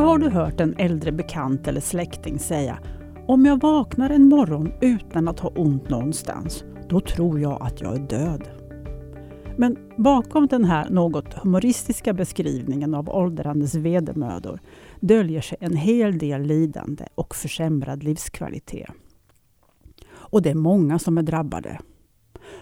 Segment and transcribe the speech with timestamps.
[0.00, 2.78] Har du hört en äldre bekant eller släkting säga
[3.26, 7.94] Om jag vaknar en morgon utan att ha ont någonstans, då tror jag att jag
[7.94, 8.48] är död.
[9.56, 14.60] Men bakom den här något humoristiska beskrivningen av åldrandes vedermödor
[15.00, 18.90] döljer sig en hel del lidande och försämrad livskvalitet.
[20.12, 21.78] Och det är många som är drabbade.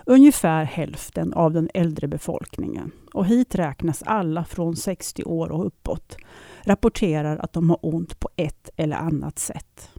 [0.07, 6.17] Ungefär hälften av den äldre befolkningen, och hit räknas alla från 60 år och uppåt,
[6.69, 9.91] rapporterar att de har ont på ett eller annat sätt.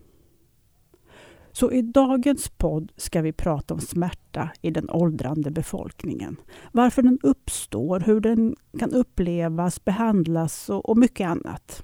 [1.51, 6.35] Så i dagens podd ska vi prata om smärta i den åldrande befolkningen.
[6.71, 11.83] Varför den uppstår, hur den kan upplevas, behandlas och, och mycket annat.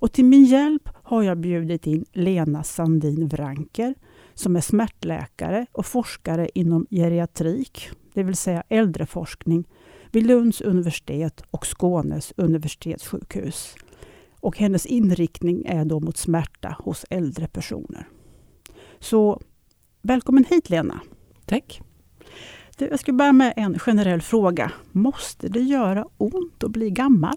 [0.00, 3.94] Och till min hjälp har jag bjudit in Lena Sandin Wranker
[4.34, 9.64] som är smärtläkare och forskare inom geriatrik, det vill säga äldreforskning
[10.12, 13.74] vid Lunds universitet och Skånes universitetssjukhus.
[14.40, 18.08] Och hennes inriktning är då mot smärta hos äldre personer.
[18.98, 19.40] Så
[20.02, 21.00] välkommen hit Lena!
[21.46, 21.80] Tack!
[22.78, 24.72] Jag ska börja med en generell fråga.
[24.92, 27.36] Måste det göra ont att bli gammal?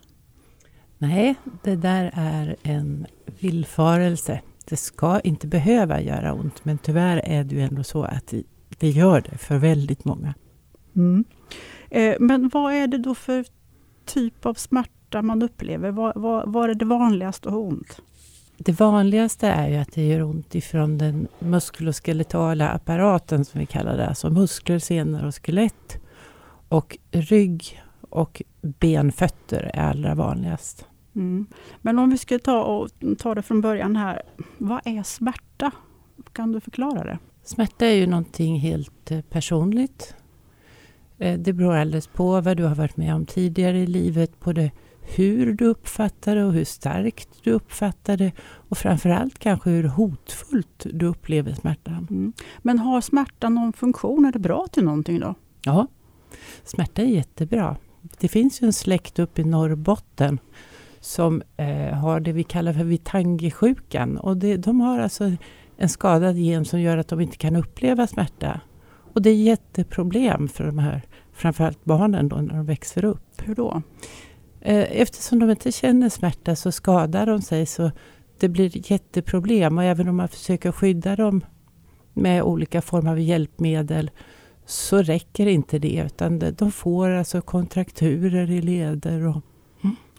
[0.97, 3.05] Nej, det där är en
[3.39, 4.41] villfarelse.
[4.65, 8.33] Det ska inte behöva göra ont, men tyvärr är det ju ändå så att
[8.79, 10.33] det gör det för väldigt många.
[10.95, 11.23] Mm.
[11.91, 13.45] Eh, men vad är det då för
[14.05, 15.91] typ av smärta man upplever?
[15.91, 18.01] Var, var, var är det vanligast att ha ont?
[18.57, 23.97] Det vanligaste är ju att det gör ont ifrån den muskuloskeletala apparaten som vi kallar
[23.97, 25.97] det, alltså muskler, senor och skelett.
[26.67, 30.85] Och rygg och benfötter är allra vanligast.
[31.15, 31.45] Mm.
[31.81, 34.21] Men om vi ska ta, och, ta det från början här.
[34.57, 35.71] Vad är smärta?
[36.33, 37.19] Kan du förklara det?
[37.43, 40.15] Smärta är ju någonting helt eh, personligt.
[41.21, 44.71] Eh, det beror alldeles på vad du har varit med om tidigare i livet, både
[45.01, 50.85] hur du uppfattar det och hur starkt du uppfattar det och framförallt kanske hur hotfullt
[50.93, 52.07] du upplever smärtan.
[52.09, 52.33] Mm.
[52.61, 54.25] Men har smärtan någon funktion?
[54.25, 55.35] Är det bra till någonting då?
[55.65, 55.87] Ja,
[56.63, 57.77] smärta är jättebra.
[58.19, 60.39] Det finns ju en släkt uppe i Norrbotten
[60.99, 64.17] som eh, har det vi kallar för Vitangi-sjukan.
[64.17, 65.31] Och det, de har alltså
[65.77, 68.61] en skadad gen som gör att de inte kan uppleva smärta.
[69.13, 71.01] Och det är jätteproblem för de här,
[71.33, 73.41] framförallt barnen då när de växer upp.
[73.43, 73.81] Hur då?
[74.61, 77.91] Eh, eftersom de inte känner smärta så skadar de sig så
[78.39, 81.45] det blir jätteproblem och även om man försöker skydda dem
[82.13, 84.11] med olika former av hjälpmedel
[84.65, 89.41] så räcker inte det utan de får alltså kontrakturer i leder och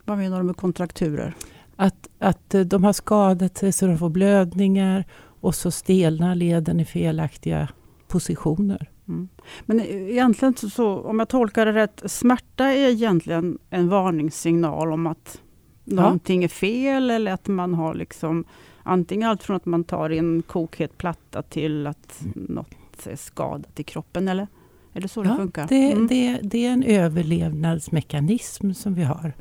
[0.05, 1.35] vad menar du med kontrakturer?
[1.77, 5.05] Att, att de har skadat sig så de får blödningar
[5.41, 7.69] och så stelnar leden i felaktiga
[8.13, 8.91] positioner.
[9.09, 9.29] Mm.
[9.67, 15.41] Men egentligen så, om jag tolkar det rätt, smärta är egentligen en varningssignal om att
[15.85, 18.45] någonting är fel eller att man har liksom
[18.83, 22.47] antingen allt från att man tar en kokhet platta till att mm.
[22.49, 24.47] något är skadat i kroppen eller?
[24.93, 25.67] Är det så ja, det funkar?
[25.69, 26.07] Det, mm.
[26.07, 29.33] det, det är en överlevnadsmekanism som vi har.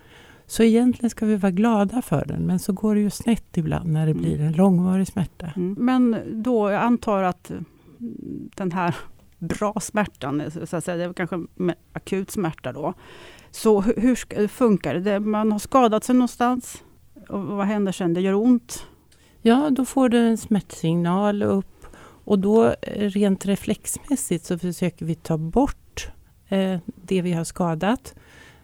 [0.45, 3.91] Så egentligen ska vi vara glada för den, men så går det ju snett ibland
[3.91, 4.23] när det mm.
[4.23, 5.53] blir en långvarig smärta.
[5.55, 5.75] Mm.
[5.79, 7.51] Men då, jag antar att
[8.55, 8.95] den här
[9.39, 11.45] bra smärtan, så att säga, det är kanske
[11.93, 12.93] akut smärta då.
[13.51, 15.19] Så hur funkar det?
[15.19, 16.83] Man har skadat sig någonstans
[17.29, 18.13] och vad händer sen?
[18.13, 18.85] Det gör ont?
[19.41, 21.85] Ja, då får du en smärtsignal upp
[22.23, 26.11] och då eh, rent reflexmässigt så försöker vi ta bort
[26.47, 28.15] eh, det vi har skadat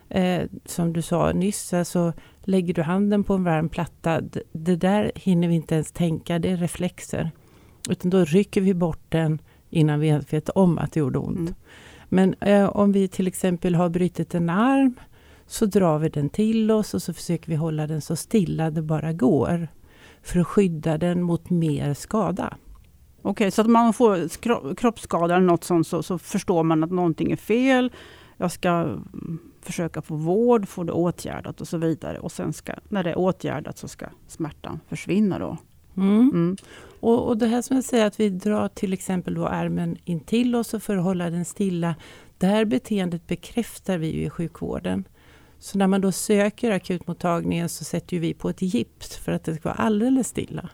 [0.10, 4.22] eh, som du sa nyss, alltså, lägger du handen på en varm platta,
[4.52, 7.32] det där hinner vi inte ens tänka, det är reflexer.
[7.90, 11.38] Utan då rycker vi bort den innan vi ens vet om att det gjorde ont.
[11.38, 11.54] Mm.
[12.10, 14.96] Men eh, om vi till exempel har brutit en arm
[15.48, 18.82] så drar vi den till oss och så försöker vi hålla den så stilla det
[18.82, 19.68] bara går.
[20.22, 22.58] För att skydda den mot mer skada.
[23.22, 24.28] Okej, okay, så att man får
[24.76, 27.92] kroppsskada eller något sånt så, så förstår man att någonting är fel.
[28.38, 28.98] Jag ska
[29.62, 32.20] försöka få vård, få det åtgärdat och så vidare.
[32.20, 35.58] Och sen ska, när det är åtgärdat så ska smärtan försvinna då.
[35.98, 36.30] Mm.
[36.34, 36.58] Mm.
[37.00, 40.20] Och, och, det här som jag säger att vi drar till exempel då armen in
[40.20, 41.96] till oss för att hålla den stilla.
[42.38, 45.08] Det här beteendet bekräftar vi i sjukvården.
[45.60, 49.56] Så när man då söker akutmottagningen så sätter vi på ett gips för att det
[49.56, 50.70] ska vara alldeles stilla.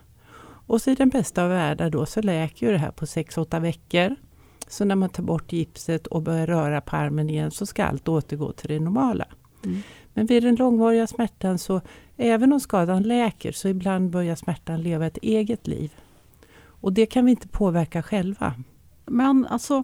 [0.65, 4.15] Och så i den bästa av världar då så läker det här på 6-8 veckor.
[4.67, 8.07] Så när man tar bort gipset och börjar röra på armen igen så ska allt
[8.07, 9.25] återgå till det normala.
[9.65, 9.81] Mm.
[10.13, 11.81] Men vid den långvariga smärtan så
[12.18, 15.92] även om skadan läker så ibland börjar smärtan leva ett eget liv.
[16.65, 18.54] Och det kan vi inte påverka själva.
[19.06, 19.83] Men alltså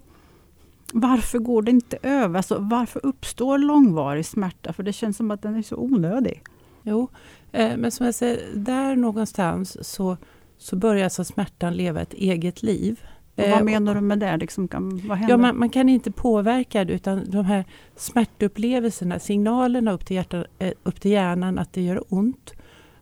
[0.94, 2.38] varför går det inte över?
[2.38, 4.74] Alltså, varför uppstår långvarig smärta?
[4.74, 6.44] För det känns som att den är så onödig.
[6.84, 7.08] Jo,
[7.52, 10.18] eh, men som jag säger, där någonstans så,
[10.58, 13.02] så börjar alltså smärtan leva ett eget liv.
[13.44, 14.38] Och vad menar du med det?
[14.38, 15.33] Liksom, kan, vad händer?
[15.33, 17.65] Ja, man, man, kan inte påverka det utan de här
[17.95, 20.45] smärtupplevelserna, signalerna upp till, hjärtan,
[20.83, 22.53] upp till hjärnan att det gör ont,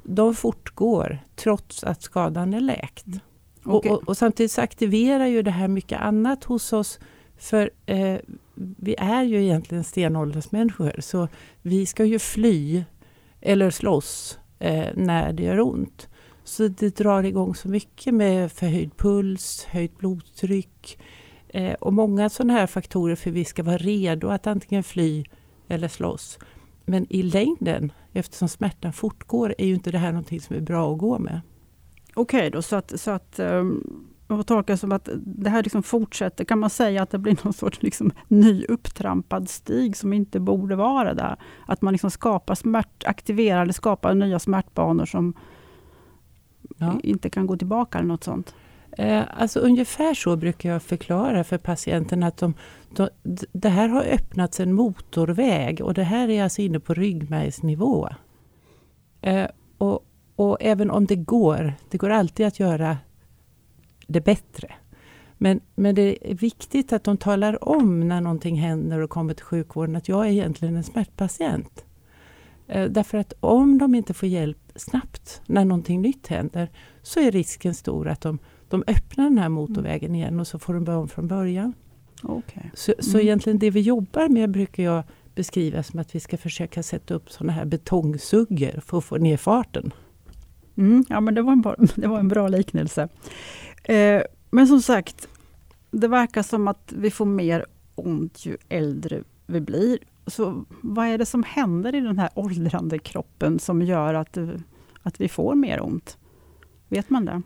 [0.03, 3.07] de fortgår trots att skadan är läkt.
[3.07, 3.19] Mm.
[3.63, 3.91] Okay.
[3.91, 6.99] Och, och, och, samtidigt så aktiverar ju det här mycket annat hos oss.
[7.37, 8.17] För eh,
[8.55, 11.27] vi är ju egentligen stenåldersmänniskor så
[11.61, 12.83] vi ska ju fly
[13.41, 16.07] eller slåss eh, när det gör ont.
[16.47, 20.99] Så det drar igång så mycket med förhöjd puls, höjt blodtryck
[21.47, 25.23] eh, och många sådana här faktorer för att vi ska vara redo att antingen fly
[25.67, 26.39] eller slåss.
[26.85, 30.93] Men i längden, eftersom smärtan fortgår, är ju inte det här någonting som är bra
[30.93, 31.41] att gå med.
[32.13, 33.57] Okej okay då, så att, så att ehm,
[34.27, 36.45] um, jag tolka som att det här liksom fortsätter.
[36.45, 40.75] Kan man säga att det blir någon sorts liksom ny upptrampad stig som inte borde
[40.75, 41.37] vara där?
[41.65, 45.33] Att man liksom skapar smärt, aktiverar eller skapar nya smärtbanor som
[46.77, 46.99] ja.
[47.03, 48.55] inte kan gå tillbaka eller något sånt?
[48.91, 52.53] Eh, alltså ungefär så brukar jag förklara för patienten att de,
[52.95, 53.09] de,
[53.51, 58.09] det här har öppnats en motorväg och det här är alltså inne på ryggmärgsnivå.
[59.21, 59.47] Eh,
[59.77, 62.97] och, och även om det går, det går alltid att göra
[64.07, 64.73] det bättre.
[65.37, 69.45] Men, men det är viktigt att de talar om när någonting händer och kommer till
[69.45, 71.85] sjukvården att jag är egentligen en smärtpatient.
[72.67, 76.69] Eh, därför att om de inte får hjälp snabbt när någonting nytt händer
[77.01, 80.73] så är risken stor att de, de öppnar den här motorvägen igen och så får
[80.73, 81.73] de börja om från början.
[82.23, 82.63] Okay.
[82.73, 83.21] Så, så mm.
[83.21, 85.03] egentligen det vi jobbar med brukar jag
[85.35, 89.37] beskriva som att vi ska försöka sätta upp sådana här betongsuggor för att få ner
[89.37, 89.93] farten.
[90.77, 93.09] Mm, ja, men det var en bra, det var en bra liknelse.
[93.83, 94.21] Eh,
[94.51, 95.27] men som sagt,
[95.91, 97.65] det verkar som att vi får mer
[97.95, 99.99] ont ju äldre vi blir.
[100.27, 104.37] Så vad är det som händer i den här åldrande kroppen som gör att,
[105.03, 106.17] att vi får mer ont?
[106.87, 107.41] Vet man det?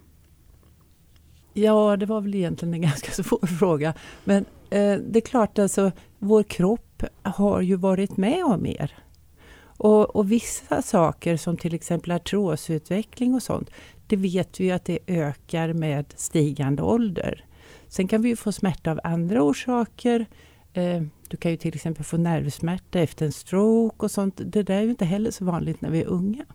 [1.54, 3.94] Ja, det var väl egentligen en ganska svår fråga.
[4.24, 8.98] Men eh, det är klart, alltså, vår kropp har ju varit med om mer.
[9.78, 13.70] Och, och, vissa saker som till exempel artrosutveckling och sånt,
[14.08, 17.46] det vet vi ju att det ökar med stigande ålder.
[17.88, 20.26] Sen kan vi ju få smärta av andra orsaker.
[20.74, 21.02] Eh,
[21.32, 24.42] du kan ju till exempel få nervsmärta efter en stroke och sånt.
[24.46, 26.46] Det där är ju inte heller så vanligt när vi är unga.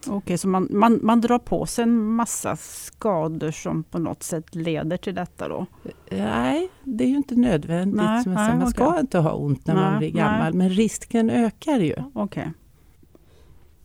[0.00, 4.22] Okej, okay, så man, man, man drar på sig en massa skador som på något
[4.22, 5.66] sätt leder till detta då?
[6.10, 7.96] Nej, det är ju inte nödvändigt.
[7.96, 11.78] Nej, nej, man ska inte ha ont när nej, man blir gammal, men risken ökar
[11.78, 11.94] ju.
[12.14, 12.46] Okay.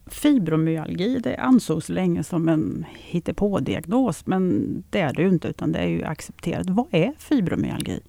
[0.06, 5.80] Fibromyalgi det ansågs länge som en hittepådiagnos, men det är det ju inte, utan det
[5.80, 6.70] är ju accepterat.
[6.70, 8.00] Vad är fibromyalgi?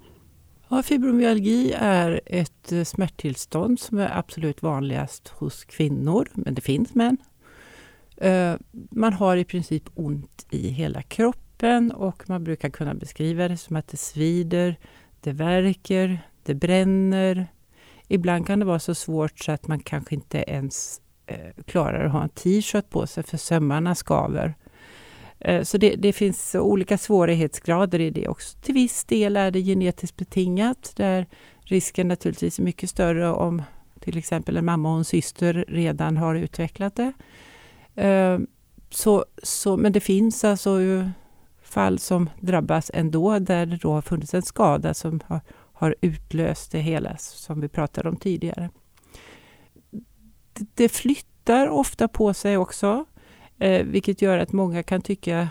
[0.74, 6.94] Ja, fibromyalgi är ett eh, smärttillstånd som är absolut vanligast hos kvinnor, men det finns
[6.94, 7.16] män.
[8.16, 8.54] Eh,
[8.90, 13.76] man har i princip ont i hela kroppen och man brukar kunna beskriva det som
[13.76, 14.76] att det svider,
[15.20, 17.46] det värker, det bränner.
[18.08, 22.12] Ibland kan det vara så svårt så att man kanske inte ens eh, klarar att
[22.12, 24.54] ha en t-shirt på sig för sömmarna skaver.
[25.44, 28.58] Eh, så det, det, finns olika svårighetsgrader i det också.
[28.58, 31.26] Till viss del är det genetiskt betingat där
[31.60, 33.62] risken naturligtvis är mycket större om
[34.00, 37.12] till exempel en mamma och en syster redan har utvecklat det.
[38.02, 38.38] Eh,
[38.90, 40.78] så, så, men det finns alltså
[41.62, 45.40] fall som drabbas ändå där det då har funnits en skada som har,
[45.72, 48.70] har utlöst det hela som vi pratade om tidigare.
[50.52, 53.04] Det, det flyttar ofta på sig också.
[53.62, 55.48] Eh, vilket gör att många kan tycka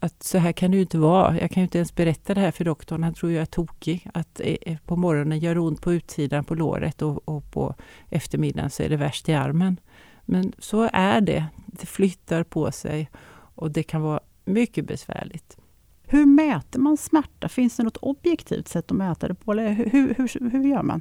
[0.00, 1.40] att så här kan det ju inte vara.
[1.40, 3.02] Jag kan ju inte ens berätta det här för doktorn.
[3.02, 4.10] Han tror jag är tokig.
[4.14, 7.74] Att eh, på morgonen gör ont på utsidan på låret och, och på
[8.10, 9.80] eftermiddagen så är det värst i armen.
[10.24, 11.46] Men så är det.
[11.66, 13.10] Det flyttar på sig
[13.54, 15.56] och det kan vara mycket besvärligt.
[16.02, 17.48] Hur mäter man smärta?
[17.48, 19.52] Finns det något objektivt sätt att mäta det på?
[19.52, 21.00] Eller hur, hur, hur gör man?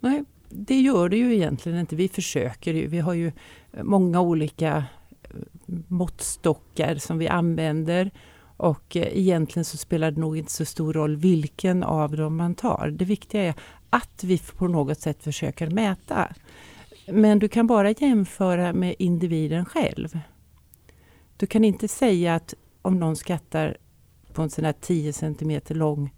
[0.00, 1.96] Nej, det gör det ju egentligen inte.
[1.96, 2.86] Vi försöker ju.
[2.86, 3.32] Vi har ju
[3.82, 4.84] många olika
[5.88, 8.10] måttstockar som vi använder.
[8.56, 12.54] Och eh, egentligen så spelar det nog inte så stor roll vilken av dem man
[12.54, 12.94] tar.
[12.98, 13.54] Det viktiga är
[13.90, 16.28] att vi på något sätt försöker mäta.
[17.06, 20.18] Men du kan bara jämföra med individen själv.
[21.36, 23.76] Du kan inte säga att om någon skattar
[24.32, 26.10] på en sån här 10 cm lång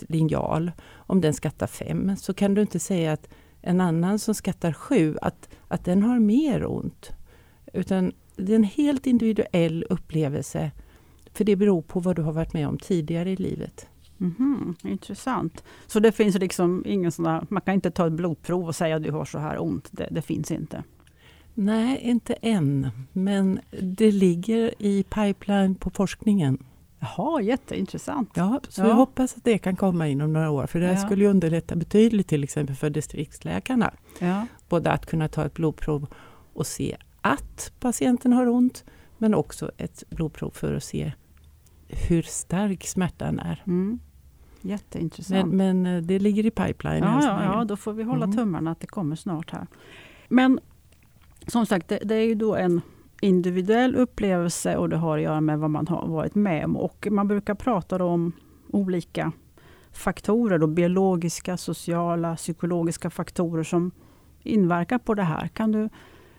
[0.00, 3.28] linjal, om den skattar 5, så kan du inte säga att
[3.62, 7.12] en annan som skattar 7, att, att den har mer ont.
[7.76, 10.70] Utan det är en helt individuell upplevelse.
[11.32, 13.86] För det beror på vad du har varit med om tidigare i livet.
[14.20, 15.64] Mm -hmm, intressant.
[15.86, 18.96] Så det finns liksom ingen sån där, man kan inte ta ett blodprov och säga
[18.96, 19.88] att du har så här ont.
[19.90, 20.82] Det, det finns inte?
[21.54, 22.88] Nej, inte än.
[23.12, 26.58] Men det ligger i pipeline på forskningen.
[26.98, 28.30] Jaha, jätteintressant.
[28.34, 28.88] Ja, så Ja.
[28.88, 30.66] jag hoppas att det kan komma inom några år.
[30.66, 30.96] För det Ja.
[30.96, 33.94] skulle ju underlätta betydligt till exempel för distriktsläkarna.
[34.18, 34.46] Ja.
[34.68, 36.06] Både att kunna ta ett blodprov
[36.52, 36.96] och se
[37.32, 38.84] att patienten har ont,
[39.18, 41.12] men också ett blodprov för att se
[41.88, 43.62] hur stark smärtan är.
[43.66, 43.98] Mm.
[44.60, 45.52] Jätteintressant.
[45.52, 47.02] Men, men eh, det ligger i pipeline.
[47.04, 48.36] ja, ja, ja, då får vi hålla Mm.
[48.36, 49.66] tummarna att det kommer snart här.
[50.28, 50.60] Men
[51.46, 52.80] som sagt, det, det är ju då en
[53.20, 56.76] individuell upplevelse och det har att göra med vad man har varit med om.
[56.76, 58.32] Och man brukar prata om
[58.70, 59.32] olika
[59.92, 63.90] faktorer, då, biologiska, sociala, psykologiska faktorer som
[64.42, 65.48] inverkar på det här.
[65.48, 65.88] Kan du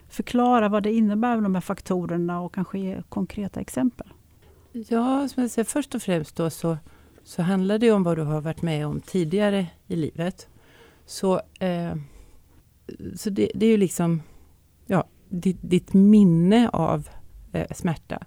[0.08, 4.06] förklara vad det innebär, med de här faktorerna och kanske ge konkreta exempel?
[4.72, 6.78] Ja, som jag säger, först och främst då så,
[7.24, 10.48] så handlar det om vad du har varit med om tidigare i livet.
[11.06, 11.94] Så, eh,
[13.16, 14.22] så det, det är ju liksom
[14.86, 17.08] ja, ditt, ditt minne av
[17.52, 18.18] eh, smärta.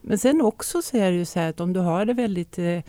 [0.00, 2.58] Men sen också så är det ju så här att om du har det väldigt
[2.58, 2.80] eh,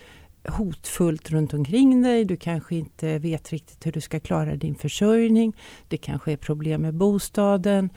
[0.47, 5.55] hotfullt runt omkring dig, du kanske inte vet riktigt hur du ska klara din försörjning,
[5.87, 7.89] det kanske är problem med bostaden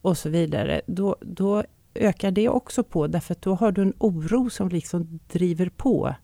[0.00, 0.80] och så vidare.
[0.86, 1.62] Då, då
[1.94, 6.14] ökar det också på därför att då har du en oro som liksom driver på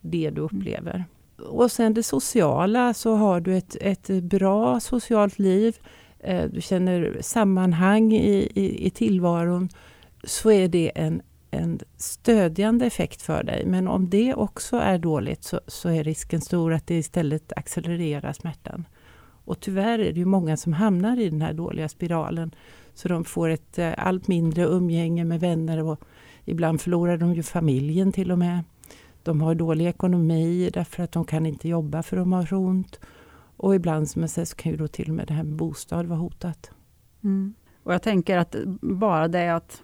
[0.00, 1.04] det du upplever.
[1.38, 5.76] Och sen det sociala så har du ett, ett bra socialt liv,
[6.18, 9.68] eh, du känner sammanhang i, i, i tillvaron,
[10.24, 13.66] så är det en, en stödjande effekt för dig.
[13.66, 18.32] Men om det också är dåligt så, så är risken stor att det istället accelererar
[18.32, 18.84] smärtan.
[19.44, 22.54] Och tyvärr är det ju många som hamnar i den här dåliga spiralen.
[22.98, 26.00] Så de får ett eh, allt mindre umgänge med vänner och
[26.44, 28.64] ibland förlorar de ju familjen till och med.
[29.22, 33.00] De har dålig ekonomi därför att de kan inte jobba för de har så ont.
[33.56, 35.56] Och ibland som jag säger, så kan ju då till och med det här med
[35.56, 36.70] bostad vara hotat.
[37.82, 39.82] Och jag tänker att bara det att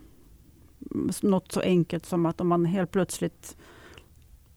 [1.23, 3.56] något så enkelt som att om man helt plötsligt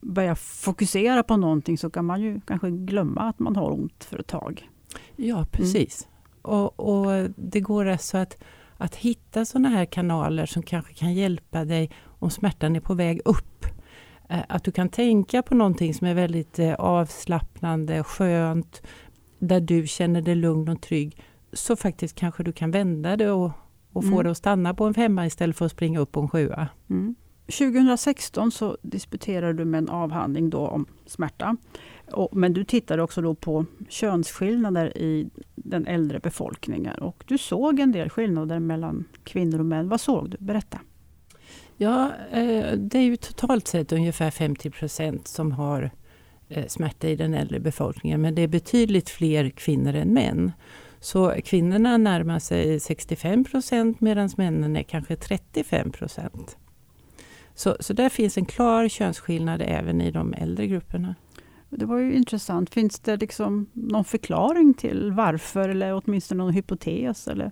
[0.02, 4.20] börjar fokusera på någonting så kan man ju kanske glömma att man har ont för
[4.20, 4.70] ett tag.
[5.16, 6.08] Ja, precis.
[6.48, 8.38] Och, och det går alltså att,
[8.78, 13.22] att hitta sådana här kanaler som kanske kan hjälpa dig om smärtan är på väg
[13.26, 13.66] upp.
[14.30, 18.82] Eh, Att du kan tänka på någonting som är väldigt eh, avslappnande, skönt,
[19.40, 21.24] där du känner dig lugn och trygg.
[21.54, 23.52] Så faktiskt kanske du kan vända det och,
[23.94, 24.24] och få Mm.
[24.24, 26.68] det att stanna på en femma istället för att springa upp på en sjua.
[26.90, 27.16] Mm.
[27.46, 31.58] 2016 så disputerade du med en avhandling då om smärta.
[32.12, 35.30] Och, men du tittade också då på könsskillnader i
[35.70, 36.98] den äldre befolkningen.
[36.98, 39.90] Och du såg en del skillnader mellan kvinnor och män.
[39.90, 40.38] Vad såg du?
[40.40, 40.80] Berätta.
[41.78, 45.92] Ja, eh, det är ju totalt sett ungefär 50 procent som har
[46.50, 48.22] eh, smärta i den äldre befolkningen.
[48.22, 50.52] Men det är betydligt fler kvinnor än män.
[51.00, 56.58] Så kvinnorna närmar sig 65 procent medan männen är kanske 35 procent.
[57.56, 61.16] Så, så där finns en klar könsskillnad även i de äldre grupperna.
[61.70, 62.70] Det var ju intressant.
[62.70, 67.28] Finns det liksom någon förklaring till varför eller åtminstone någon hypotes?
[67.28, 67.52] Eller?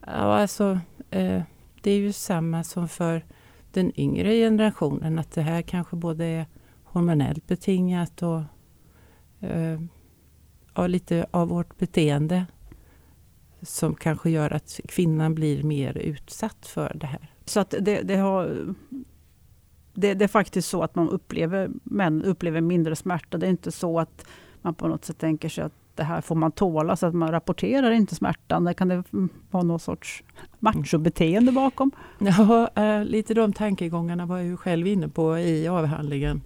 [0.00, 0.78] Ja, alltså,
[1.10, 1.42] eh,
[1.82, 3.24] det är ju samma som för
[3.72, 5.18] den yngre generationen.
[5.18, 6.46] Att det här kanske både är
[6.84, 8.42] hormonellt betingat och
[9.48, 12.46] eh, lite av vårt beteende
[13.62, 17.30] som kanske gör att kvinnan blir mer utsatt för det här.
[17.44, 18.74] Så att det, det, har,
[19.96, 23.38] det, det är faktiskt så att man upplever, män upplever mindre smärta.
[23.38, 24.26] Det är inte så att
[24.62, 27.30] man på något sätt tänker sig att det här får man tåla, så att man
[27.30, 28.64] rapporterar inte smärtan.
[28.64, 29.04] Där kan det
[29.50, 30.22] vara någon sorts
[30.58, 31.90] machobeteende bakom.
[32.18, 36.42] Ja, eh, lite de tankegångarna var jag ju själv inne på i avhandlingen.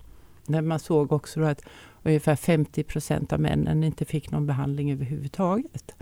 [0.46, 1.62] När man såg också då att
[2.02, 5.94] ungefär 50 procent av männen inte fick någon behandling överhuvudtaget.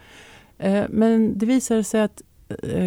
[0.58, 2.22] Eh, men det visade sig att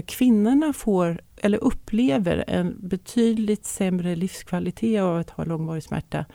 [0.06, 6.26] kvinnorna får, eller upplever en betydligt sämre livskvalitet av att ha långvarig smärta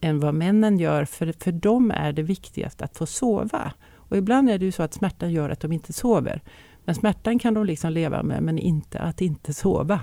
[0.00, 1.04] än vad männen gör.
[1.04, 3.72] För, för dem är det viktigast att få sova.
[3.94, 6.42] Och ibland är det ju så att smärtan gör att de inte sover.
[6.84, 10.00] Men smärtan kan de liksom leva med, men inte att inte sova.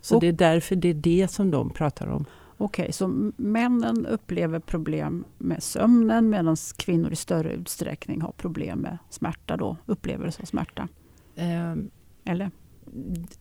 [0.00, 2.24] Så Och- det är därför det är det som de pratar om.
[2.56, 8.78] Okej, så m- männen upplever problem med sömnen medan kvinnor i större utsträckning har problem
[8.78, 10.88] med smärta då, upplevelse av smärta.
[11.36, 11.90] Ehm,
[12.24, 12.50] Eller?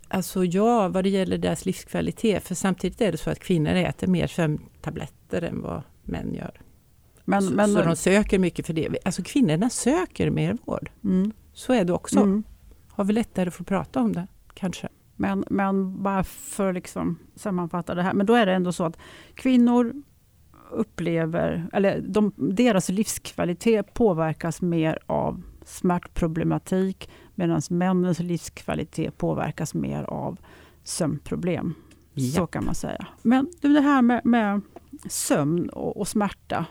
[0.08, 2.44] Alltså ja, vad det gäller deras livskvalitet.
[2.44, 6.62] För samtidigt är det så att kvinnor äter mer sömntabletter än vad män gör.
[7.26, 8.98] Men, så, men, så de söker mycket för det.
[9.06, 10.90] Alltså kvinnorna söker mer vård.
[11.04, 12.20] mm, Så är det också.
[12.20, 12.44] mm.
[12.90, 14.90] Har vi lättare att få prata om det, kanske.
[15.16, 18.14] Men, men bara för att liksom sammanfatta det här.
[18.14, 18.98] Men då är det ändå så att
[19.34, 19.94] kvinnor
[20.72, 27.10] upplever, eller de, deras livskvalitet påverkas mer av smärtproblematik.
[27.36, 30.38] Medan männens livskvalitet påverkas mer av
[30.84, 31.74] sömnproblem.
[32.16, 32.36] Yep.
[32.36, 33.08] Så kan man säga.
[33.22, 34.62] Men det här med, med
[35.10, 36.66] sömn och, och, smärta.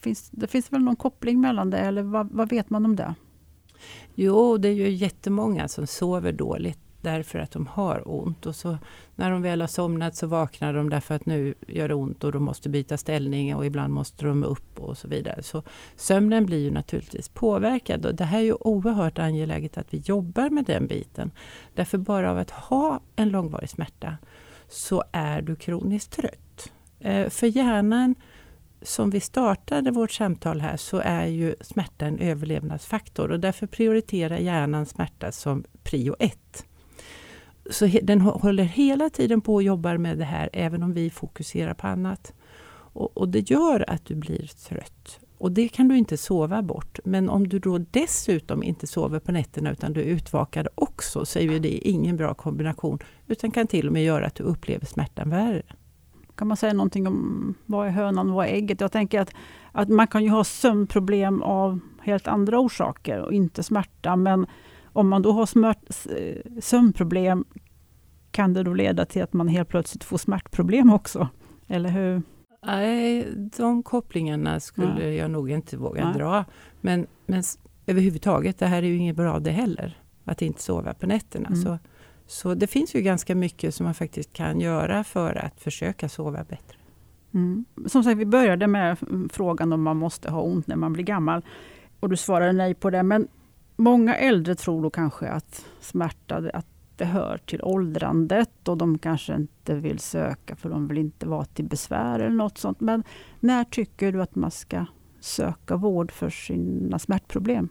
[0.00, 3.14] Finns, det finns väl någon koppling mellan det eller vad, vad vet man om det?
[4.14, 8.46] Jo, det är ju jättemånga som sover dåligt därför att de har ont.
[8.46, 8.78] Och så
[9.14, 12.32] när de väl har somnat så vaknar de därför att nu gör det ont och
[12.32, 15.42] de måste byta ställning och ibland måste de upp och så vidare.
[15.42, 15.62] Så
[15.96, 20.50] sömnen blir ju naturligtvis påverkad och det här är ju oerhört angeläget att vi jobbar
[20.50, 21.30] med den biten.
[21.74, 24.16] Därför bara av att ha en långvarig smärta
[24.68, 26.72] så är du kroniskt trött.
[27.00, 28.14] Eh, för hjärnan
[28.82, 34.38] som vi startade vårt samtal här så är ju smärta en överlevnadsfaktor och därför prioriterar
[34.38, 36.66] hjärnan smärta som prio ett.
[37.70, 41.74] Så den håller hela tiden på och jobbar med det här även om vi fokuserar
[41.74, 42.32] på annat.
[42.96, 45.20] Och, och, det gör att du blir trött.
[45.38, 46.98] Och det kan du inte sova bort.
[47.04, 51.38] Men om du då dessutom inte sover på nätterna utan du är utvakad också så
[51.38, 52.98] är ju det ingen bra kombination.
[53.26, 55.62] Utan kan till och med göra att du upplever smärtan värre.
[56.36, 58.80] Kan man säga någonting om vad är hönan och vad är ägget?
[58.80, 59.30] Jag tänker att,
[59.72, 64.16] att man kan ju ha sömnproblem av helt andra orsaker och inte smärta.
[64.16, 64.46] Men
[64.96, 65.78] om man då har smört,
[66.60, 67.44] sömnproblem,
[68.30, 71.28] kan det då leda till att man helt plötsligt får smärtproblem också?
[71.68, 72.22] Eller hur?
[72.66, 75.22] Nej, de kopplingarna skulle ja.
[75.22, 76.14] jag nog inte våga Nej.
[76.18, 76.44] dra.
[76.80, 77.42] Men, men
[77.86, 79.98] överhuvudtaget, det här är ju inget bra det heller.
[80.24, 81.48] Att inte sova på nätterna.
[81.48, 81.62] Mm.
[81.62, 81.78] Så,
[82.26, 86.44] så det finns ju ganska mycket som man faktiskt kan göra för att försöka sova
[86.44, 86.78] bättre.
[87.34, 87.64] Mm.
[87.86, 88.98] Som sagt, vi började med
[89.30, 91.44] frågan om man måste ha ont när man blir gammal.
[92.00, 93.02] Och du svarade nej på det.
[93.02, 93.28] Men
[93.76, 96.66] Många äldre tror då kanske att smärta att
[96.96, 101.44] det hör till åldrandet och de kanske inte vill söka för de vill inte vara
[101.44, 102.80] till besvär eller något sånt.
[102.80, 103.02] Men
[103.40, 104.86] när tycker du att man ska
[105.20, 107.68] söka vård för sina smärtproblem?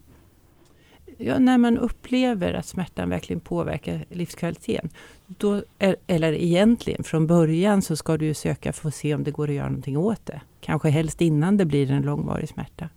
[1.17, 4.89] Ja, när man upplever att smärtan verkligen påverkar livskvaliteten.
[5.27, 5.61] Då,
[6.07, 9.55] eller egentligen, från början så ska du söka för att se om det går att
[9.55, 10.41] göra någonting åt det.
[10.61, 12.89] Kanske helst innan det blir en långvarig smärta.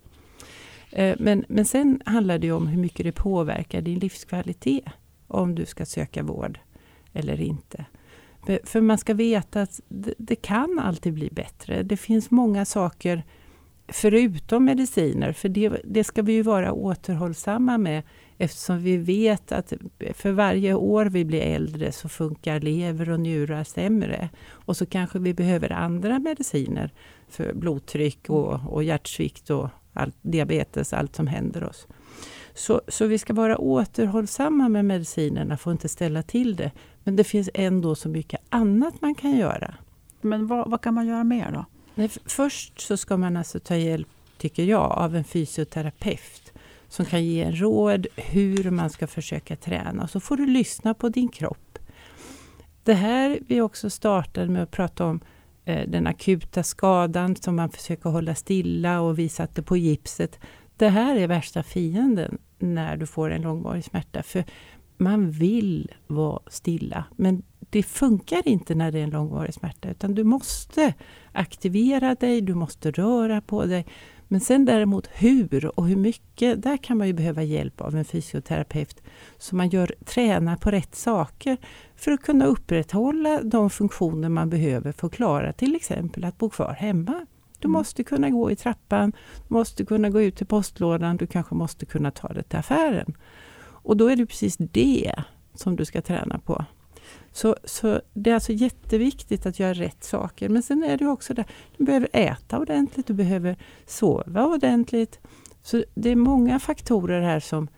[0.93, 4.85] Eh, men, men sen handlar det om hur mycket det påverkar din livskvalitet
[5.27, 6.61] om du ska söka vård
[7.13, 7.85] eller inte.
[8.65, 11.83] För man ska veta att det, det kan alltid bli bättre.
[11.83, 13.23] Det finns många saker
[13.89, 18.03] förutom mediciner, för det, det, ska vi ju vara återhållsamma med
[18.39, 19.73] eftersom vi vet att
[20.15, 24.29] för varje år vi blir äldre så funkar lever och njurar sämre.
[24.51, 26.93] Och så kanske vi behöver andra mediciner
[27.29, 31.87] för blodtryck och, och hjärtsvikt och all, diabetes, allt som händer oss.
[32.55, 36.71] Så, så vi ska vara återhållsamma med medicinerna, får inte ställa till det.
[37.05, 39.75] Men det finns ändå så mycket annat man kan göra.
[40.21, 41.65] Men vad, vad kan man göra mer då?
[42.25, 44.09] Först så ska man alltså ta hjälp,
[44.39, 46.53] tycker jag, av en fysioterapeut
[46.89, 50.03] som kan ge en råd hur man ska försöka träna.
[50.03, 51.79] Och så får du lyssna på din kropp.
[52.83, 55.21] Det här vi också startade med att prata om
[55.69, 60.39] Eh, den akuta skadan som man försöker hålla stilla och vi satte på gipset.
[60.77, 64.23] Det här är värsta fienden när du får en långvarig smärta.
[64.23, 64.45] För
[64.97, 69.91] man vill vara stilla, men det funkar inte när det är en långvarig smärta.
[69.91, 70.95] Utan du måste
[71.33, 73.87] aktivera dig, du måste röra på dig.
[74.29, 78.05] Men sen däremot hur och hur mycket, där kan man ju behöva hjälp av en
[78.05, 79.03] fysioterapeut.
[79.39, 81.57] Så man gör, tränar på rätt saker
[81.97, 86.51] för att kunna upprätthålla de funktioner man behöver för att klara till exempel att bo
[86.51, 87.27] kvar hemma.
[87.59, 87.73] Du mm.
[87.73, 89.13] måste kunna gå i trappan,
[89.49, 93.15] du måste kunna gå ut till postlådan, du kanske måste kunna ta dig till affären.
[93.61, 95.15] Och då är det precis det
[95.55, 96.65] som du ska träna på.
[97.33, 100.49] Så, så det är alltså jätteviktigt att göra rätt saker.
[100.49, 101.45] Men sen är det också det,
[101.77, 105.21] du behöver äta ordentligt, du behöver sova ordentligt.
[105.63, 107.69] Så det är många faktorer här som,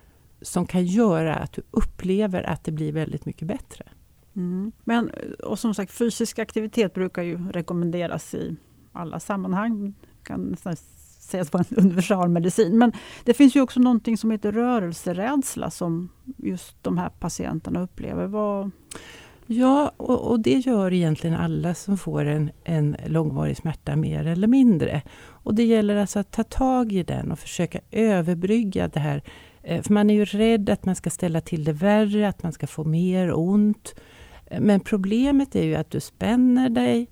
[0.43, 3.85] som kan göra att du upplever att det blir väldigt mycket bättre.
[4.37, 4.73] Mm.
[4.85, 5.11] Men
[5.45, 8.57] och som sagt, fysisk aktivitet brukar ju rekommenderas i
[8.93, 9.95] alla sammanhang.
[10.23, 10.77] kan nästan
[11.31, 12.79] sägas vara en universalmedicin.
[12.79, 12.93] Men
[13.25, 18.27] det finns ju också någonting som heter rörelserädsla som just de här patienterna upplever.
[18.27, 18.71] Vad...
[19.47, 24.49] Ja, och, och, det gör egentligen alla som får en, en långvarig smärta mer eller
[24.49, 25.03] mindre.
[25.27, 29.23] Och det gäller alltså att ta tag i den och försöka överbrygga det här.
[29.63, 32.53] Eh, för man är ju rädd att man ska ställa till det värre, att man
[32.53, 33.95] ska få mer ont.
[34.47, 37.09] Eh, men problemet är ju att du spänner dig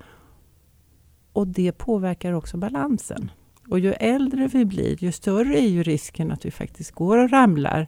[1.33, 3.31] och det påverkar också balansen.
[3.69, 7.31] Och ju äldre vi blir, ju större är ju risken att vi faktiskt går och
[7.31, 7.87] ramlar.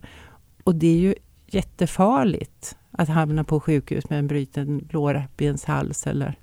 [0.64, 1.14] Och det är ju
[1.46, 6.06] jättefarligt att hamna på sjukhus med en bruten lårbenshals.
[6.06, 6.38] Eller.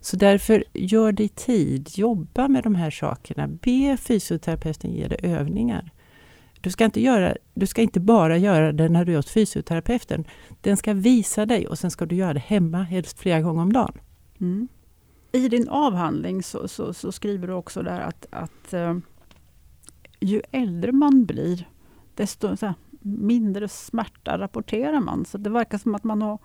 [0.00, 3.48] Så därför, gör dig tid, jobba med de här sakerna.
[3.48, 5.90] Be fysioterapeuten ge dig övningar.
[6.60, 10.24] Du ska, inte göra, du ska inte bara göra det när du är hos fysioterapeuten.
[10.60, 13.72] Den ska visa dig och sen ska du göra det hemma, helst flera gånger om
[13.72, 13.98] dagen.
[14.40, 14.68] Mm.
[15.38, 18.98] I din avhandling så, så, så, skriver du också där att, att uh,
[20.20, 21.68] ju äldre man blir,
[22.14, 25.24] desto här, mindre smärta rapporterar man.
[25.24, 26.38] Så det verkar som att man har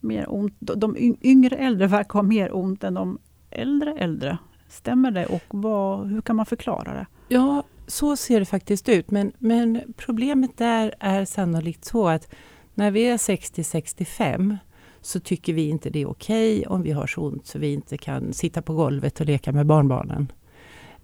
[0.00, 0.54] mer ont.
[0.58, 3.18] De yngre äldre verkar ha mer ont än de
[3.50, 4.38] äldre äldre.
[4.68, 7.06] Stämmer det och vad, hur kan man förklara det?
[7.28, 9.10] Ja, så ser det faktiskt ut.
[9.10, 12.34] Men, men problemet där är sannolikt så att
[12.74, 14.58] när vi är 60-65
[15.02, 17.72] så tycker vi inte det är okej okay om vi har så ont så vi
[17.72, 20.32] inte kan sitta på golvet och leka med barnbarnen.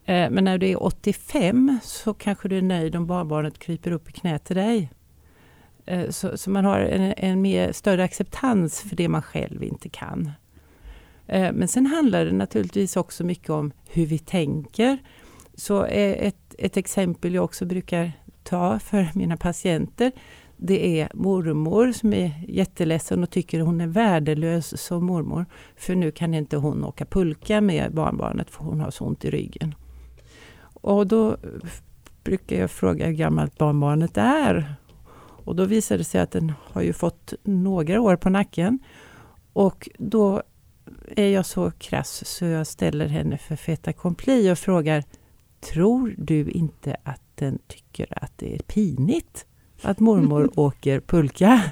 [0.05, 4.09] Eh, men när du är 85 så kanske du är nöjd om barnbarnet kryper upp
[4.09, 4.91] i knät till dig.
[5.87, 9.89] Eh, så, så man har en, en mer, större acceptans för det man själv inte
[9.89, 10.31] kan.
[11.27, 14.99] Eh, men sen handlar det naturligtvis också mycket om hur vi tänker.
[15.55, 20.13] Så ett, ett exempel jag också brukar ta för mina patienter
[20.59, 25.47] det är mormor som är jätteledsen och tycker hon är värdelös som mormor.
[25.77, 29.31] För nu kan inte hon åka pulka med barnbarnet för hon har så ont i
[29.31, 29.75] ryggen.
[30.61, 31.37] Och då
[32.25, 34.75] brukar jag fråga hur gammalt barnbarnet är.
[35.45, 38.79] Och då visar det sig att den har ju fått några år på nacken.
[39.53, 40.43] Och då
[41.17, 45.05] är jag så krass så jag ställer henne för fait accompli och frågar
[45.61, 49.47] Tror du inte att den tycker att det är pinigt
[49.83, 51.63] att mormor åker pulka?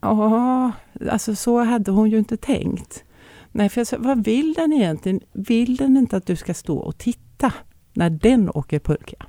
[0.00, 0.72] Ja,
[1.10, 3.04] alltså så hade hon ju inte tänkt.
[3.52, 5.20] Nej, för jag sa, vad vill den egentligen?
[5.32, 7.52] Vill den inte att du ska stå och titta
[7.92, 9.26] när den åker pulka?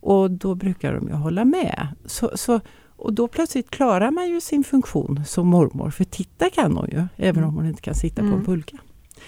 [0.00, 1.88] Och då brukar de ju hålla med.
[2.04, 2.60] Så, så,
[2.96, 7.04] och då plötsligt klarar man ju sin funktion som mormor, för titta kan hon ju,
[7.16, 8.32] även om hon inte kan sitta mm.
[8.32, 8.46] på en mm.
[8.46, 8.78] pulka.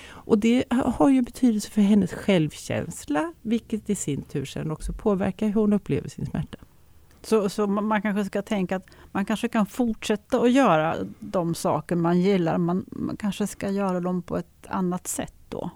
[0.09, 5.47] Och det har ju betydelse för hennes självkänsla, vilket i sin tur sen också påverkar
[5.47, 6.59] hur hon upplever sin smärta.
[7.29, 11.97] Så, så man kanske ska tänka att man kanske kan fortsätta att göra de saker
[11.97, 15.71] man gillar, man, man kanske ska göra dem på ett annat sätt då?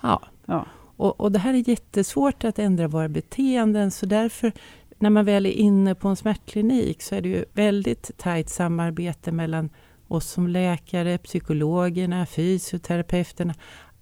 [0.00, 0.66] Ja, ja.
[0.96, 4.52] Och, och det här är jättesvårt att ändra våra beteenden, så därför
[4.98, 9.32] när man väl är inne på en smärtklinik så är det ju väldigt tajt samarbete
[9.32, 9.70] mellan
[10.08, 13.54] oss som läkare, psykologerna, fysioterapeuterna,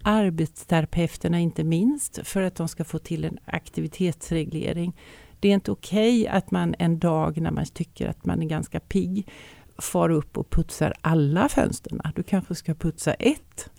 [0.03, 4.93] arbetsterapeuterna inte minst, för att de ska få till en aktivitetsreglering.
[5.43, 8.47] Det är inte okej okay att man en dag när man tycker att man är
[8.47, 9.29] ganska pigg
[9.79, 12.01] far upp och putsar alla fönstren.
[12.05, 13.71] Ah, du kanske ska putsa ett.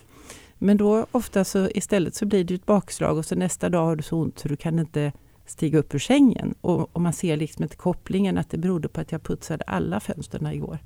[0.58, 3.96] Men då ofta så istället så blir det ett bakslag och så nästa dag har
[3.96, 5.12] du så ont så du kan inte
[5.46, 6.56] stiga upp ur sängen.
[6.62, 10.00] Och, och man ser liksom inte kopplingen att det berodde på att jag putsade alla
[10.00, 10.80] fönstren igår.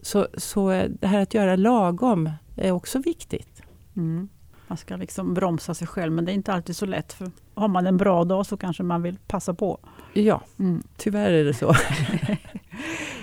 [0.00, 3.62] Så, så eh, det här att göra lagom är också viktigt.
[3.96, 4.28] Mm.
[4.68, 7.12] Man ska liksom bromsa sig själv men det är inte alltid så lätt.
[7.12, 9.80] För har man en bra dag så kanske man vill passa på.
[10.12, 10.82] Ja, mm.
[10.96, 11.74] tyvärr är det så.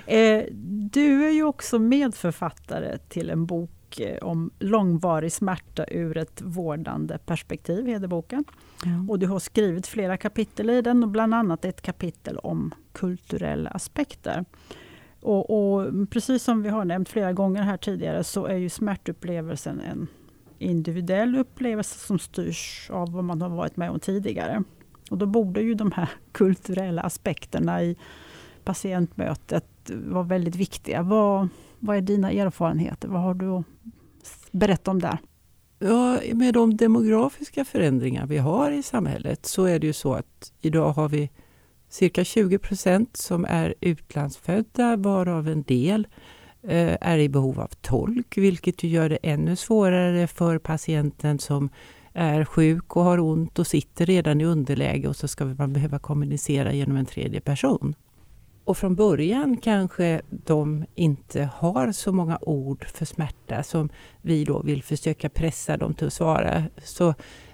[0.08, 0.44] Eh,
[0.92, 7.18] du är ju också medförfattare till en bok eh, om långvarig smärta ur ett vårdande
[7.18, 8.46] perspektiv, heter boken.
[8.86, 9.10] Mm.
[9.10, 13.70] Och du har skrivit flera kapitel i den, och bland annat ett kapitel om kulturella
[13.70, 14.46] aspekter.
[15.22, 19.82] Och, och, precis som vi har nämnt flera gånger här tidigare så är ju smärtupplevelsen
[19.82, 20.08] en
[20.60, 24.64] individuell upplevelse som styrs av vad man har varit med om tidigare.
[25.10, 27.96] Och då borde ju de här kulturella aspekterna i
[28.64, 31.02] patientmötet vara väldigt viktiga.
[31.02, 31.48] Vad,
[31.80, 33.08] vad är dina erfarenheter?
[33.08, 33.66] Vad har du att
[34.52, 35.18] berätta om där?
[35.80, 40.54] Ja, med de demografiska förändringar vi har i samhället så är det ju så att
[40.62, 41.30] idag har vi
[41.90, 46.08] cirka 20 procent som är utlandsfödda varav en del
[46.64, 51.70] eh, är i behov av tolk, vilket gör det ännu svårare för patienten som
[52.16, 56.00] är sjuk och har ont och sitter redan i underläge och så ska man behöva
[56.00, 57.96] kommunicera genom en tredje person.
[58.66, 63.90] Och från början kanske de inte har så många ord för smärta som
[64.22, 66.64] vi då vill försöka pressa dem till att svara.
[66.84, 67.10] Så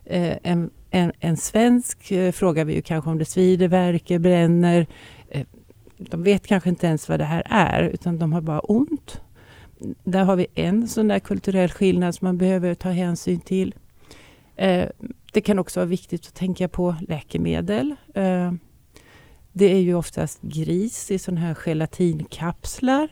[0.05, 4.87] eh, en, en, en, svensk eh, frågar vi ju kanske om det svider, värker, bränner,
[5.29, 5.45] eh,
[5.97, 9.21] de vet kanske inte ens vad det här är, utan de har bara ont.
[10.03, 13.75] Där har vi en sån där kulturell skillnad som man behöver ta hänsyn till.
[14.61, 14.89] Eh,
[15.33, 17.95] det kan också vara viktigt att tänka på läkemedel.
[18.15, 18.51] Eh,
[19.53, 23.09] det är ju oftast gris i sådana här gelatinkapslar.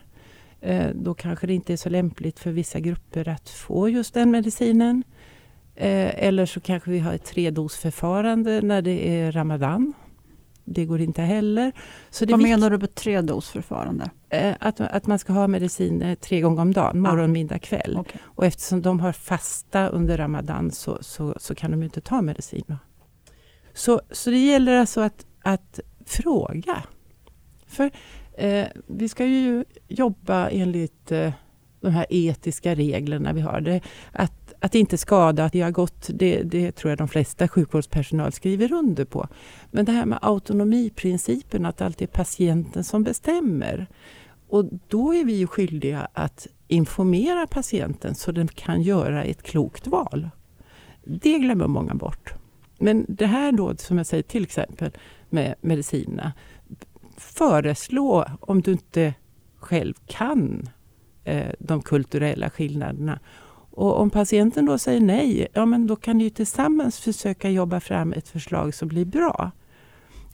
[0.62, 4.31] Eh, då kanske det inte är så lämpligt för vissa grupper att få just den
[4.31, 5.03] medicinen.
[5.81, 9.93] Eller så kanske vi har ett tredosförfarande när det är Ramadan
[10.69, 11.71] det går inte heller.
[12.10, 14.10] Så Vad menar du med tredosförfarande?
[14.29, 17.34] Eh, att, att man ska ha medicin eh, tre gånger om dagen, morgon, ah.
[17.34, 17.97] middag, kväll.
[17.97, 18.21] Okay.
[18.23, 22.75] Och eftersom de har fasta under Ramadan så, så, så kan de inte ta medicin.
[23.73, 26.84] Så, så det gäller alltså att, att fråga.
[27.67, 27.91] För
[28.38, 31.32] eh, vi ska ju jobba enligt eh,
[31.82, 33.62] de här etiska reglerna vi har.
[33.62, 38.32] Det, att, att inte skada, att göra gått, det, det tror jag de flesta sjukvårdspersonal
[38.32, 39.28] skriver under på.
[39.72, 43.88] Men det här med autonomiprincipen, att det alltid är patienten som bestämmer.
[44.50, 49.88] Och då är vi ju skyldiga att informera patienten så den kan göra ett klokt
[49.88, 50.30] val.
[51.04, 52.34] Det glömmer många bort.
[52.78, 54.91] Men det här då, som jag säger, till exempel
[55.30, 56.34] med medicinerna.
[57.17, 59.13] Föreslå, om du inte
[59.58, 60.69] själv kan,
[61.24, 63.19] eh, de kulturella skillnaderna.
[63.79, 68.13] Och om patienten då säger nej, ja men då kan ni tillsammans försöka jobba fram
[68.13, 69.51] ett förslag som blir bra.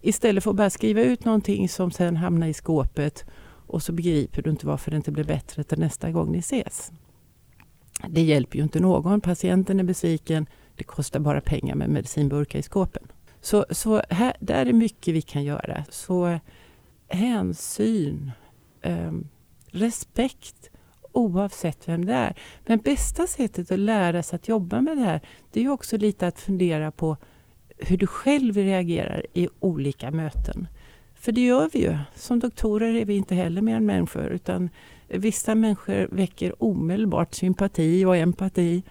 [0.01, 3.25] Istället för att bara skriva ut någonting som sen hamnar i skåpet
[3.67, 6.91] och så begriper du inte varför det inte blir bättre till nästa gång ni ses.
[8.09, 9.21] Det hjälper ju inte någon.
[9.21, 10.45] Patienten är besviken.
[10.75, 13.03] Det kostar bara pengar med medicinburkar i skåpen.
[13.41, 15.85] Så, så här, där är mycket vi kan göra.
[15.89, 16.39] Så
[17.07, 18.31] hänsyn,
[18.81, 19.11] eh,
[19.67, 20.71] respekt
[21.15, 22.35] oavsett vem det är.
[22.65, 26.27] Men bästa sättet att lära sig att jobba med det här det är också lite
[26.27, 27.17] att fundera på
[27.77, 30.67] hur du själv reagerar i olika möten.
[31.15, 31.97] För det gör vi ju.
[32.15, 34.69] Som doktorer är vi inte heller mer än människor utan
[35.07, 38.83] vissa människor väcker omedelbart sympati och empati.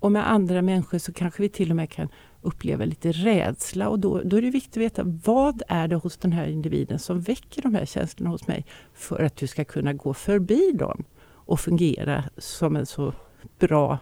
[0.00, 2.08] Och med andra människor så kanske vi till och med kan
[2.42, 6.16] uppleva lite rädsla och då, då är det viktigt att veta vad är det hos
[6.16, 9.92] den här individen som väcker de här känslorna hos mig för att du ska kunna
[9.92, 11.04] gå förbi dem
[11.48, 13.12] och fungera som en så
[13.58, 13.98] bra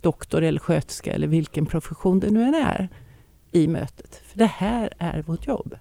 [0.00, 2.88] doktor eller sköterska eller vilken profession det nu än är
[3.52, 4.22] i mötet.
[4.26, 5.76] För det här är vårt jobb.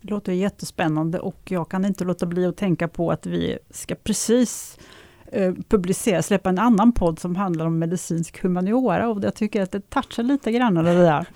[0.00, 3.94] Det låter jättespännande och jag kan inte låta bli att tänka på att vi ska
[3.94, 4.78] precis
[5.26, 9.72] eh, publicera, släppa en annan podd som handlar om medicinsk humaniora och jag tycker att
[9.72, 11.26] det touchar lite grann det där.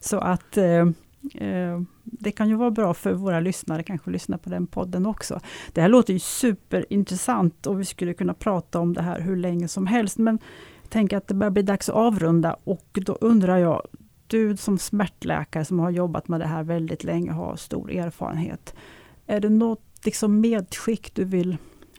[0.00, 0.86] Så att eh,
[1.34, 5.40] Eh, det kan ju vara bra för våra lyssnare, kanske lyssna på den podden också.
[5.72, 9.68] Det här låter ju superintressant och vi skulle kunna prata om det här hur länge
[9.68, 10.38] som helst, men
[10.82, 13.82] jag tänker att det börjar bli dags att avrunda och då undrar jag,
[14.26, 18.74] du som smärtläkare som har jobbat med det här väldigt länge och har stor erfarenhet.
[19.26, 21.56] Är det något liksom medskick du vill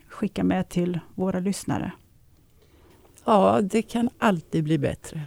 [0.07, 1.91] skicka med till våra lyssnare?
[3.25, 5.21] Ja, det kan alltid bli bättre.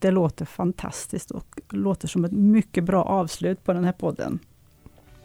[0.00, 4.38] Det låter fantastiskt och låter som ett mycket bra avslut på den här podden.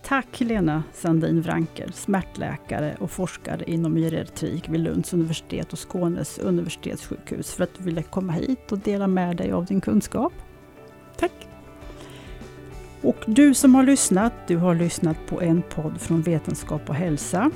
[0.04, 7.54] Tack Lena Sandin Wrankel, smärtläkare och forskare inom geriatrik vid Lunds universitet och Skånes universitetssjukhus
[7.54, 10.34] för att du ville komma hit och dela med dig av din kunskap.
[11.18, 11.48] Tack!
[13.02, 17.52] Och du som har lyssnat, du har lyssnat på en podd från Vetenskap och hälsa.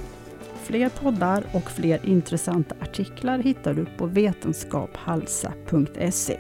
[0.63, 6.37] Fler poddar och fler intressanta artiklar hittar du på vetenskaphalsa.se.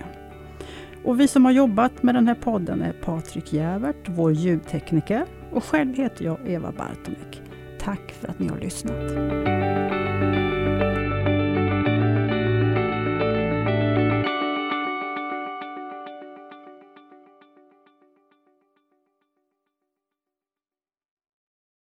[1.03, 5.63] Och vi som har jobbat med den här podden är Patrik Jävert, vår ljudtekniker och
[5.63, 7.41] själv heter jag Eva Bartomek.
[7.79, 8.95] Tack för att ni har lyssnat.